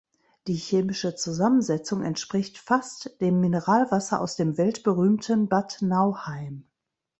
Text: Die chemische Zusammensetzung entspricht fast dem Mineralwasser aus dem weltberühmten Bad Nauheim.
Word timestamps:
Die 0.47 0.55
chemische 0.55 1.13
Zusammensetzung 1.13 2.01
entspricht 2.01 2.57
fast 2.57 3.21
dem 3.21 3.39
Mineralwasser 3.39 4.19
aus 4.19 4.35
dem 4.35 4.57
weltberühmten 4.57 5.47
Bad 5.47 5.77
Nauheim. 5.83 6.63